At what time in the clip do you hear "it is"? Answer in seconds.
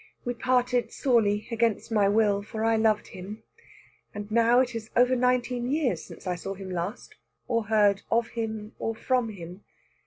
4.59-4.89